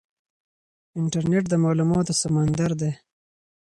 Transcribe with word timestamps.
انټرنیټ 0.99 1.43
د 1.49 1.53
معلوماتو 1.63 2.13
سمندر 2.21 2.71
دی. 2.81 2.91